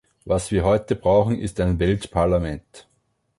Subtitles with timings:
[0.25, 2.87] Was wir heute brauchen ist ein Weltparlament.